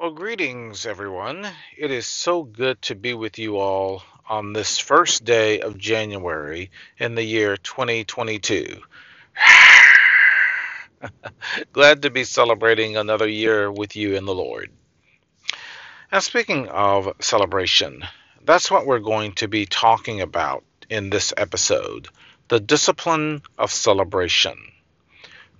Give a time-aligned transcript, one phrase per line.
[0.00, 1.46] Well, greetings, everyone.
[1.76, 6.70] It is so good to be with you all on this first day of January
[6.96, 8.80] in the year 2022.
[11.74, 14.70] Glad to be celebrating another year with you in the Lord.
[16.10, 18.02] And speaking of celebration,
[18.42, 22.08] that's what we're going to be talking about in this episode
[22.48, 24.56] the discipline of celebration.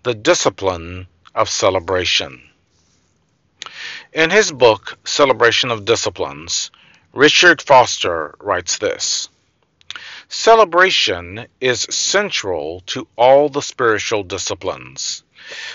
[0.02, 2.49] The discipline of celebration.
[4.12, 6.72] In his book, Celebration of Disciplines,
[7.12, 9.28] Richard Foster writes this
[10.28, 15.22] Celebration is central to all the spiritual disciplines.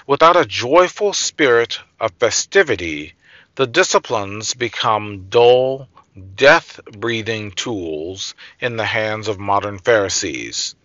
[0.06, 3.14] Without a joyful spirit of festivity,
[3.56, 5.88] the disciplines become dull,
[6.36, 10.76] death breathing tools in the hands of modern Pharisees.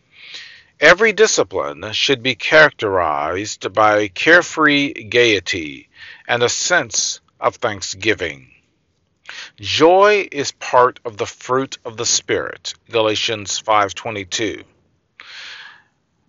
[0.79, 5.89] Every discipline should be characterized by carefree gaiety
[6.29, 8.51] and a sense of thanksgiving.
[9.61, 12.75] Joy is part of the fruit of the spirit.
[12.91, 14.65] Galatians 5:22.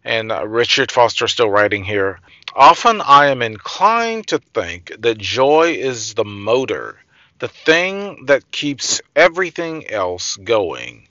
[0.03, 2.19] And uh, Richard Foster still writing here,
[2.55, 6.99] often I am inclined to think that joy is the motor,
[7.39, 11.07] the thing that keeps everything else going.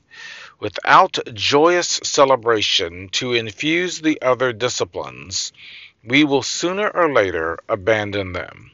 [0.61, 5.53] Without joyous celebration to infuse the other disciplines,
[6.05, 8.71] we will sooner or later abandon them.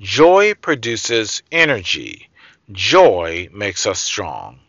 [0.00, 2.28] Joy produces energy.
[2.70, 4.60] Joy makes us strong.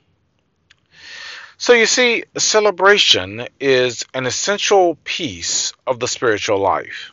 [1.57, 7.11] So you see, celebration is an essential piece of the spiritual life.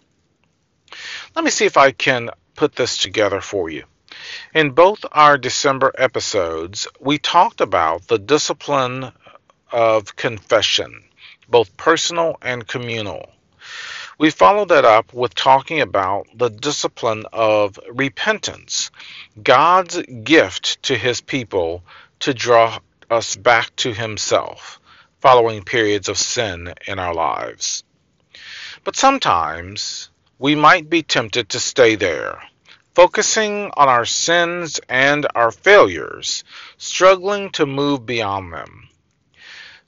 [1.35, 3.85] Let me see if I can put this together for you.
[4.55, 9.11] In both our December episodes, we talked about the discipline
[9.73, 11.03] of confession,
[11.49, 13.33] both personal and communal.
[14.17, 18.93] We follow that up with talking about the discipline of repentance,
[19.43, 21.83] God's gift to his people
[22.21, 22.79] to draw
[23.11, 24.79] us back to himself
[25.21, 27.83] following periods of sin in our lives.
[28.85, 32.43] But sometimes we might be tempted to stay there,
[32.95, 36.45] focusing on our sins and our failures,
[36.77, 38.89] struggling to move beyond them.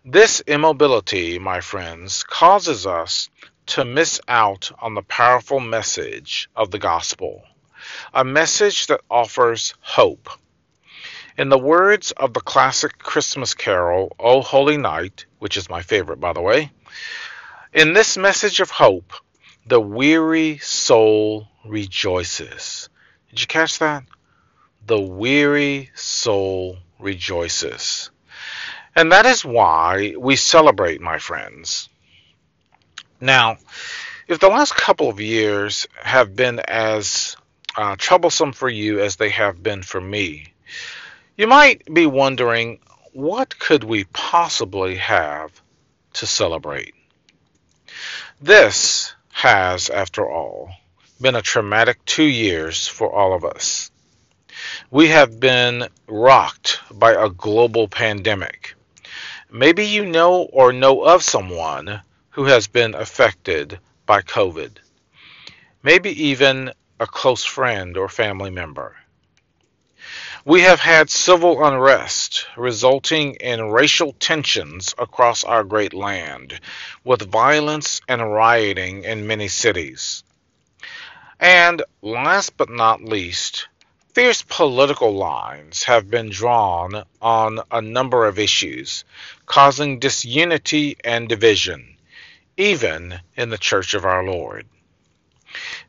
[0.05, 3.29] This immobility, my friends, causes us
[3.67, 7.43] to miss out on the powerful message of the gospel,
[8.15, 10.29] a message that offers hope.
[11.37, 16.21] In the words of the classic Christmas carol, O Holy Night, which is my favorite,
[16.21, 16.71] by the way,
[17.73, 19.13] in this message of hope,
[19.67, 22.89] the weary soul rejoices.
[23.31, 24.05] Did you catch that?
[24.87, 28.11] The weary soul rejoices.
[28.95, 31.91] And that is why we celebrate, my friends.
[33.21, 33.57] Now,
[34.29, 37.37] if the last couple of years have been as
[37.77, 40.53] uh, troublesome for you as they have been for me,
[41.37, 42.81] you might be wondering
[43.13, 45.51] what could we possibly have
[46.15, 46.95] to celebrate?
[48.41, 50.71] This has, after all,
[51.21, 53.91] been a traumatic two years for all of us.
[54.91, 58.75] We have been rocked by a global pandemic.
[59.51, 62.03] Maybe you know or know of someone
[62.37, 64.73] who has been affected by COVID,
[65.83, 66.71] maybe even
[67.01, 68.95] a close friend or family member.
[70.45, 76.61] We have had civil unrest resulting in racial tensions across our great land,
[77.05, 80.23] with violence and rioting in many cities.
[81.41, 83.67] And last but not least,
[84.13, 89.07] fierce political lines have been drawn on a number of issues,
[89.47, 91.96] causing disunity and division
[92.57, 94.67] even in the church of our Lord.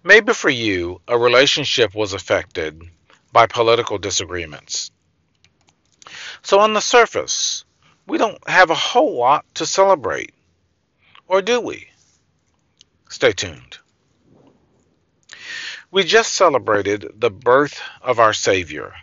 [0.03, 2.81] Maybe for you, a relationship was affected
[3.31, 4.91] by political disagreements.
[6.41, 7.65] So, on the surface,
[8.05, 10.33] we don't have a whole lot to celebrate.
[11.27, 11.89] Or do we?
[13.09, 13.77] Stay tuned.
[15.91, 18.93] We just celebrated the birth of our Savior.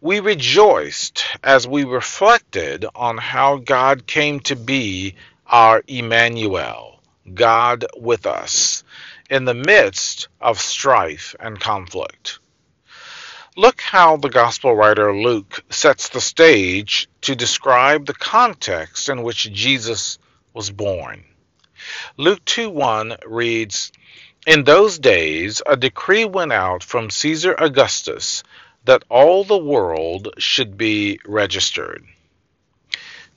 [0.00, 5.14] We rejoiced as we reflected on how God came to be
[5.50, 7.02] our Emmanuel,
[7.34, 8.84] God with us,
[9.28, 12.38] in the midst of strife and conflict.
[13.56, 19.52] Look how the Gospel writer Luke sets the stage to describe the context in which
[19.52, 20.18] Jesus
[20.54, 21.24] was born.
[22.16, 23.90] Luke 2:1 reads,
[24.46, 28.44] In those days a decree went out from Caesar Augustus
[28.84, 32.04] that all the world should be registered.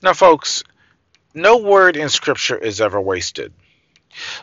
[0.00, 0.62] Now, folks,
[1.34, 3.52] no word in Scripture is ever wasted.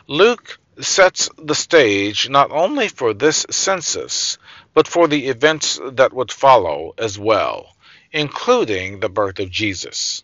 [0.06, 4.36] Luke sets the stage not only for this census,
[4.74, 7.74] but for the events that would follow as well,
[8.12, 10.22] including the birth of Jesus.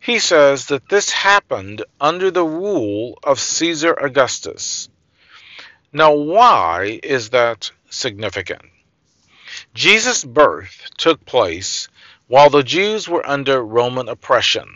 [0.00, 4.88] He says that this happened under the rule of Caesar Augustus.
[5.92, 8.62] Now, why is that significant?
[9.74, 11.88] Jesus' birth took place
[12.26, 14.68] while the Jews were under Roman oppression.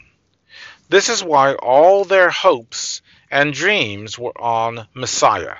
[0.90, 5.56] This is why all their hopes and dreams were on Messiah.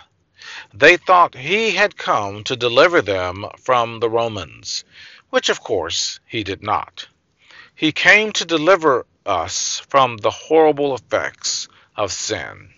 [0.73, 4.85] They thought he had come to deliver them from the Romans,
[5.31, 7.09] which of course he did not.
[7.75, 12.71] He came to deliver us from the horrible effects of sin.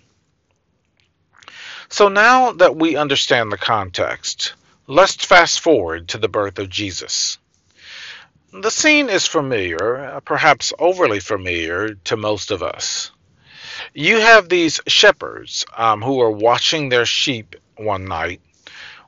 [1.89, 4.55] So now that we understand the context,
[4.87, 7.39] let's fast forward to the birth of Jesus.
[8.53, 13.13] The scene is familiar, perhaps overly familiar to most of us.
[13.95, 18.41] You have these shepherds um, who are watching their sheep one night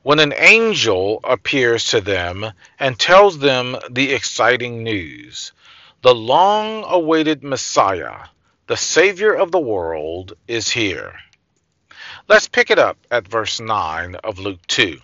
[0.02, 5.50] when an angel appears to them and tells them the exciting news.
[6.02, 8.28] The long awaited Messiah,
[8.68, 11.14] the Savior of the world, is here.
[12.28, 15.00] Let's pick it up at verse 9 of Luke 2.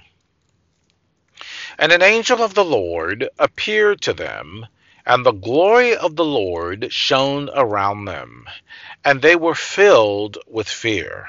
[1.80, 4.66] And an angel of the Lord appeared to them,
[5.06, 8.48] and the glory of the Lord shone around them,
[9.04, 11.28] and they were filled with fear.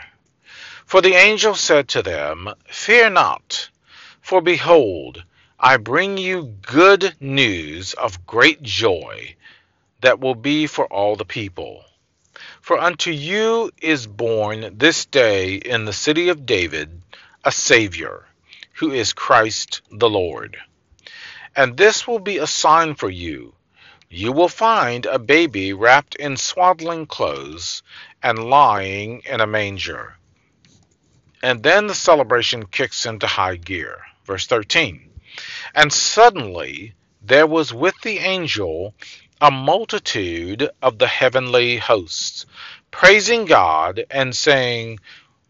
[0.87, 3.69] For the angel said to them, Fear not,
[4.21, 5.23] for behold,
[5.59, 9.35] I bring you good news of great joy
[10.01, 11.85] that will be for all the people.
[12.59, 17.03] For unto you is born this day in the city of David
[17.45, 18.25] a Savior
[18.79, 20.57] who is Christ the Lord.
[21.53, 23.53] And this will be a sign for you.
[24.09, 27.83] You will find a baby wrapped in swaddling clothes
[28.23, 30.17] and lying in a manger.
[31.43, 33.99] And then the celebration kicks into high gear.
[34.25, 35.09] Verse 13.
[35.75, 38.93] And suddenly there was with the angel
[39.41, 42.45] a multitude of the heavenly hosts,
[42.91, 44.99] praising God and saying,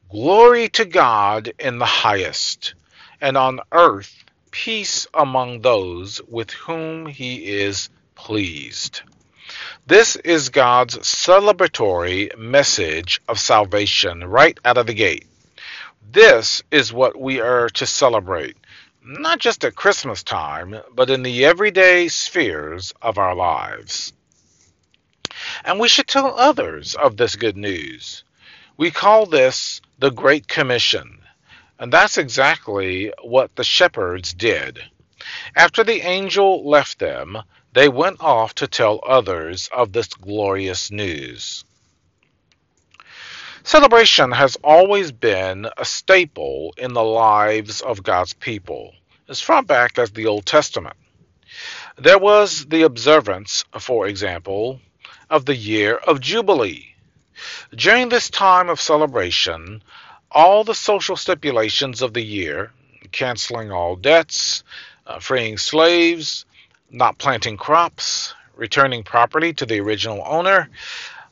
[0.09, 2.73] Glory to God in the highest,
[3.21, 9.01] and on earth peace among those with whom he is pleased.
[9.85, 15.25] This is God's celebratory message of salvation right out of the gate.
[16.11, 18.57] This is what we are to celebrate,
[19.03, 24.13] not just at Christmas time, but in the everyday spheres of our lives.
[25.63, 28.23] And we should tell others of this good news.
[28.77, 31.18] We call this the Great Commission.
[31.79, 34.79] And that's exactly what the shepherds did.
[35.55, 37.37] After the angel left them,
[37.73, 41.63] they went off to tell others of this glorious news.
[43.63, 48.93] Celebration has always been a staple in the lives of God's people,
[49.27, 50.97] as far back as the Old Testament.
[51.97, 54.81] There was the observance, for example,
[55.29, 56.95] of the year of Jubilee.
[57.75, 59.83] During this time of celebration,
[60.31, 62.71] all the social stipulations of the year,
[63.11, 64.63] canceling all debts,
[65.07, 66.45] uh, freeing slaves,
[66.91, 70.69] not planting crops, returning property to the original owner,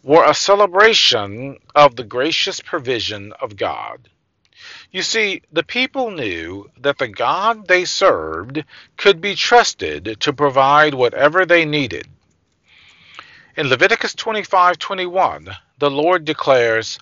[0.04, 4.10] were a celebration of the gracious provision of God.
[4.92, 8.64] You see, the people knew that the God they served
[8.96, 12.08] could be trusted to provide whatever they needed.
[13.58, 17.00] In Leviticus 25:21, the Lord declares,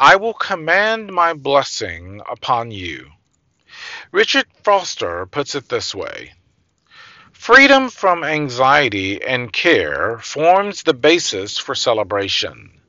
[0.00, 3.10] I will command my blessing upon you.
[4.12, 6.34] Richard Foster puts it this way
[7.32, 12.80] Freedom from anxiety and care forms the basis for celebration.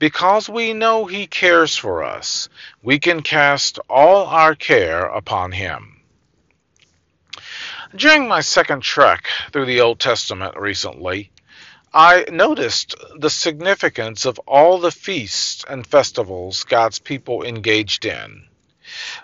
[0.00, 2.48] Because we know He cares for us,
[2.82, 6.02] we can cast all our care upon Him.
[7.94, 11.30] During my second trek through the Old Testament recently,
[11.92, 18.46] I noticed the significance of all the feasts and festivals God's people engaged in.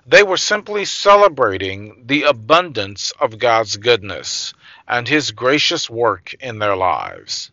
[0.04, 4.52] They were simply celebrating the abundance of God's goodness
[4.88, 7.52] and His gracious work in their lives.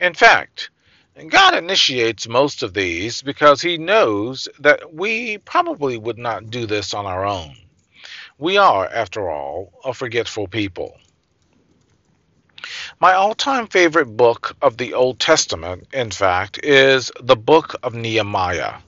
[0.00, 0.70] In fact,
[1.28, 6.94] God initiates most of these because He knows that we probably would not do this
[6.94, 7.56] on our own.
[8.38, 10.98] We are, after all, a forgetful people.
[13.00, 17.94] My all time favorite book of the Old Testament, in fact, is the book of
[17.94, 18.78] Nehemiah.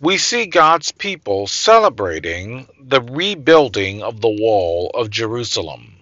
[0.00, 5.94] We see God's people celebrating the rebuilding of the wall of Jerusalem.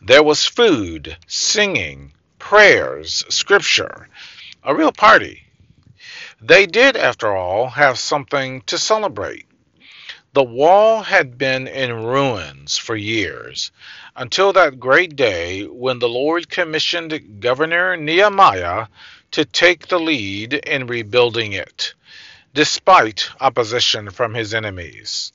[0.00, 4.08] There was food, singing, prayers, scripture,
[4.62, 5.42] a real party.
[6.40, 9.46] They did, after all, have something to celebrate.
[10.34, 13.70] The wall had been in ruins for years
[14.16, 18.88] until that great day when the Lord commissioned Governor Nehemiah
[19.30, 21.94] to take the lead in rebuilding it,
[22.52, 25.32] despite opposition from his enemies.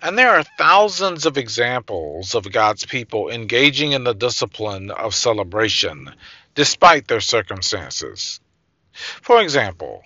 [0.00, 6.14] And there are thousands of examples of God's people engaging in the discipline of celebration
[6.54, 8.40] despite their circumstances.
[8.92, 10.04] For example,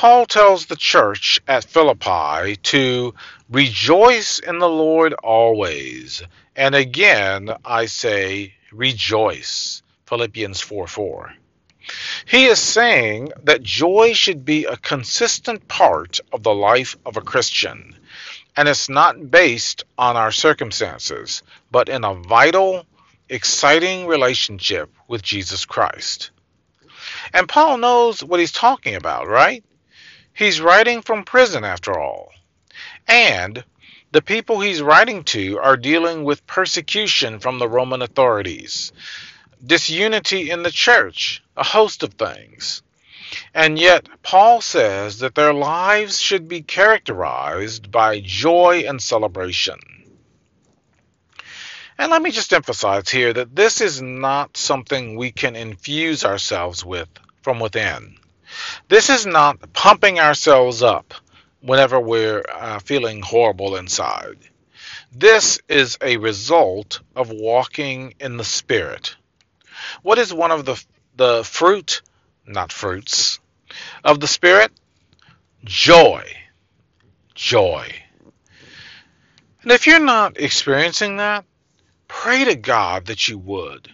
[0.00, 3.12] Paul tells the church at Philippi to
[3.50, 6.22] rejoice in the Lord always.
[6.56, 9.82] And again, I say rejoice.
[10.06, 11.34] Philippians 4 4.
[12.24, 17.20] He is saying that joy should be a consistent part of the life of a
[17.20, 17.94] Christian,
[18.56, 22.86] and it's not based on our circumstances, but in a vital,
[23.28, 26.30] exciting relationship with Jesus Christ.
[27.34, 29.62] And Paul knows what he's talking about, right?
[30.40, 32.32] He's writing from prison, after all.
[33.06, 33.62] And
[34.10, 38.90] the people he's writing to are dealing with persecution from the Roman authorities,
[39.62, 42.80] disunity in the church, a host of things.
[43.52, 49.78] And yet, Paul says that their lives should be characterized by joy and celebration.
[51.98, 56.82] And let me just emphasize here that this is not something we can infuse ourselves
[56.82, 57.10] with
[57.42, 58.16] from within.
[58.88, 61.14] This is not pumping ourselves up
[61.60, 64.38] whenever we're uh, feeling horrible inside.
[65.12, 69.16] This is a result of walking in the Spirit.
[70.02, 70.82] What is one of the,
[71.16, 72.02] the fruit,
[72.46, 73.40] not fruits,
[74.04, 74.72] of the Spirit?
[75.64, 76.24] Joy.
[77.34, 77.92] Joy.
[79.62, 81.44] And if you're not experiencing that,
[82.08, 83.90] pray to God that you would.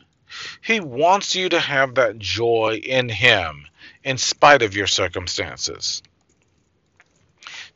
[0.63, 3.67] He wants you to have that joy in Him
[4.05, 6.03] in spite of your circumstances.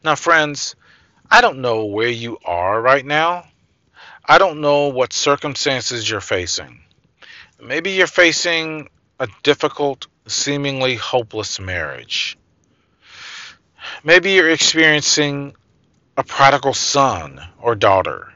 [0.02, 0.76] Now, friends,
[1.30, 3.46] I don't know where you are right now.
[4.24, 6.80] I don't know what circumstances you're facing.
[7.60, 8.88] Maybe you're facing
[9.18, 12.38] a difficult, seemingly hopeless marriage.
[14.02, 15.54] Maybe you're experiencing
[16.16, 18.32] a prodigal son or daughter.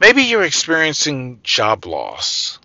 [0.00, 2.58] Maybe you're experiencing job loss.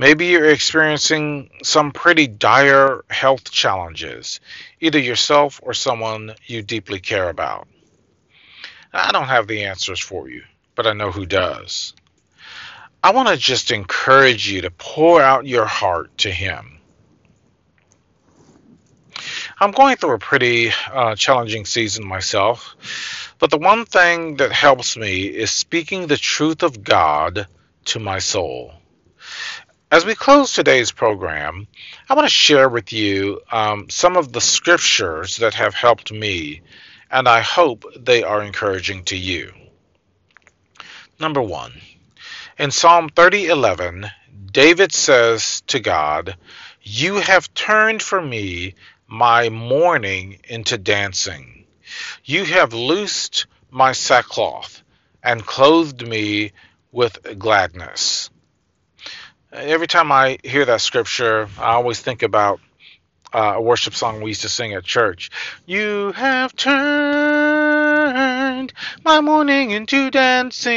[0.00, 4.38] Maybe you're experiencing some pretty dire health challenges,
[4.80, 7.66] either yourself or someone you deeply care about.
[8.92, 10.44] I don't have the answers for you,
[10.76, 11.94] but I know who does.
[13.02, 16.78] I want to just encourage you to pour out your heart to Him.
[19.58, 23.34] I'm going through a pretty uh, challenging season myself.
[23.40, 27.48] But the one thing that helps me is speaking the truth of God
[27.86, 28.77] to my soul.
[29.90, 31.66] As we close today's program,
[32.10, 36.60] I want to share with you um, some of the scriptures that have helped me,
[37.10, 39.50] and I hope they are encouraging to you.
[41.18, 41.80] Number one,
[42.58, 44.10] in Psalm 30:11,
[44.52, 46.36] David says to God,
[46.82, 48.74] "You have turned for me
[49.06, 51.64] my mourning into dancing."
[52.24, 54.82] You have loosed my sackcloth
[55.22, 56.52] and clothed me
[56.92, 58.28] with gladness.
[59.52, 62.60] Every time I hear that scripture, I always think about
[63.32, 65.30] uh, a worship song we used to sing at church.
[65.64, 66.74] You have turned
[69.04, 70.68] my mourning into dancing.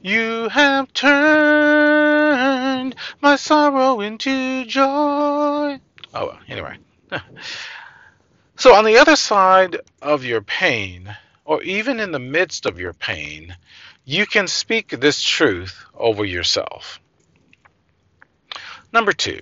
[0.00, 5.78] You have turned my sorrow into joy.
[6.14, 6.78] Oh, anyway.
[8.56, 12.92] So, on the other side of your pain, or even in the midst of your
[12.92, 13.56] pain,
[14.10, 16.98] you can speak this truth over yourself.
[18.92, 19.40] Number two,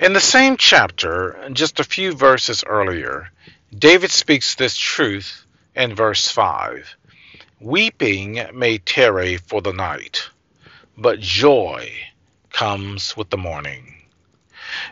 [0.00, 3.28] in the same chapter, just a few verses earlier,
[3.78, 5.44] David speaks this truth
[5.76, 6.96] in verse 5
[7.60, 10.30] Weeping may tarry for the night,
[10.96, 11.92] but joy
[12.52, 13.96] comes with the morning.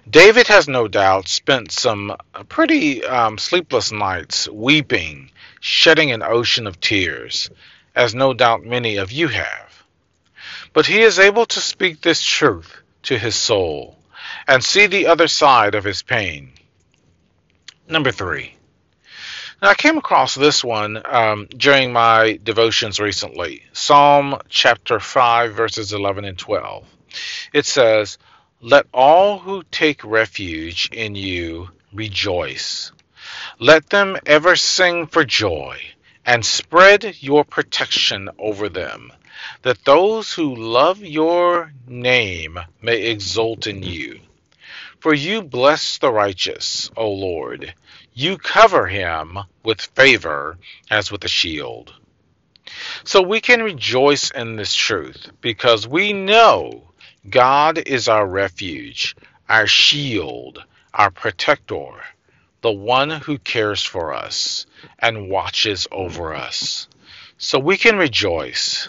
[0.09, 2.15] David has no doubt spent some
[2.51, 5.31] pretty um, sleepless nights weeping,
[5.61, 7.49] shedding an ocean of tears,
[7.95, 9.85] as no doubt many of you have.
[10.73, 13.99] But he is able to speak this truth to his soul
[14.47, 16.53] and see the other side of his pain.
[17.89, 18.55] Number three.
[19.61, 25.93] Now, I came across this one um, during my devotions recently Psalm chapter 5, verses
[25.93, 26.85] 11 and 12.
[27.53, 28.19] It says,
[28.61, 32.93] let all who take refuge in you rejoice.
[33.59, 35.81] Let them ever sing for joy,
[36.25, 39.13] and spread your protection over them,
[39.63, 44.21] that those who love your name may exult in you.
[45.01, 47.75] For you bless the righteous, O Lord.
[48.15, 50.59] You cover him with favor
[50.91, 51.93] as with a shield.
[53.05, 56.93] So we can rejoice in this truth because we know
[57.29, 59.17] God is our refuge,
[59.49, 60.63] our shield,
[60.95, 62.03] our protector,
[62.63, 64.67] the one who cares for us
[64.99, 66.89] and watches over us.
[67.37, 68.89] So we can rejoice.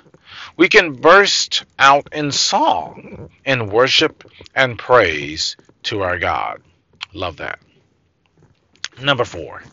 [0.55, 6.61] We can burst out in song in worship and praise to our God.
[7.13, 7.59] Love that.
[9.01, 9.63] Number four.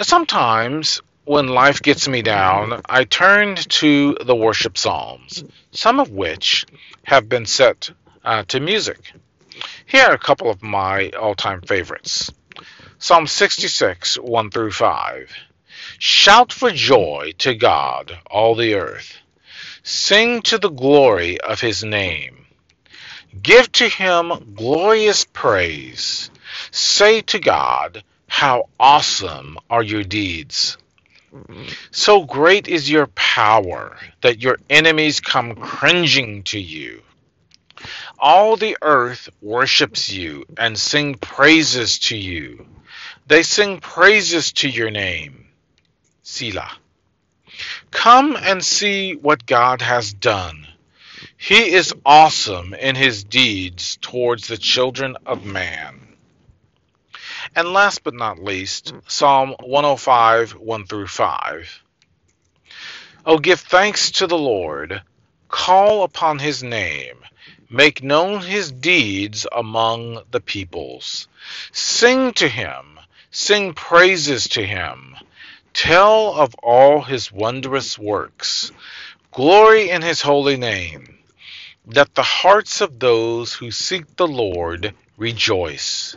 [0.00, 6.66] Sometimes when life gets me down, I turn to the worship psalms, some of which
[7.04, 7.90] have been set
[8.24, 9.12] uh, to music.
[9.86, 12.30] Here are a couple of my all time favorites
[13.04, 15.32] Psalm 66, 1 through 5.
[15.98, 19.18] Shout for joy to God, all the earth.
[19.82, 22.46] Sing to the glory of his name.
[23.42, 26.30] Give to him glorious praise.
[26.70, 30.78] Say to God, How awesome are your deeds!
[31.90, 37.02] So great is your power that your enemies come cringing to you.
[38.20, 42.64] All the earth worships you and sing praises to you.
[43.26, 45.46] They sing praises to your name.
[46.22, 46.72] Selah.
[47.90, 50.66] Come and see what God has done.
[51.36, 56.16] He is awesome in his deeds towards the children of man.
[57.54, 61.82] And last but not least, Psalm 105, 1 through 5.
[63.26, 65.02] Oh, give thanks to the Lord,
[65.48, 67.18] call upon his name,
[67.68, 71.28] make known his deeds among the peoples.
[71.72, 72.98] Sing to him,
[73.34, 75.16] sing praises to him,
[75.72, 78.70] tell of all his wondrous works,
[79.30, 81.18] glory in his holy name.
[81.86, 86.14] Let the hearts of those who seek the Lord rejoice.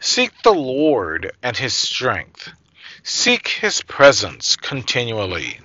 [0.00, 2.50] Seek the Lord and his strength.
[3.02, 5.60] Seek his presence continually.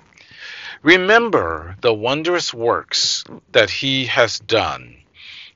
[0.82, 4.98] Remember the wondrous works that he has done,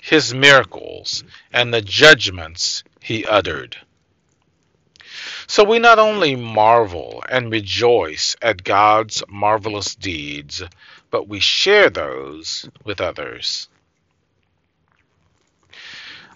[0.01, 3.77] his miracles, and the judgments he uttered.
[5.47, 10.63] So we not only marvel and rejoice at God's marvelous deeds,
[11.11, 13.69] but we share those with others.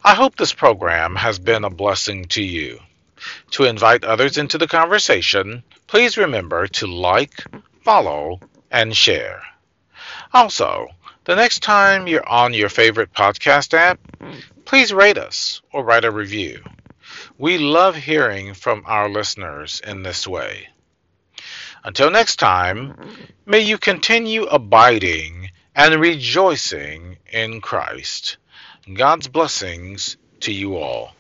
[0.05, 2.81] I hope this program has been a blessing to you.
[3.53, 7.45] To invite others into the conversation, please remember to like,
[7.83, 9.43] follow, and share.
[10.33, 10.89] Also,
[11.25, 13.99] the next time you're on your favorite podcast app,
[14.65, 16.63] please rate us or write a review.
[17.41, 20.71] We love hearing from our listeners in this way.
[21.85, 22.97] Until next time,
[23.47, 28.39] may you continue abiding and rejoicing in Christ.
[28.93, 31.13] God's blessings to you all.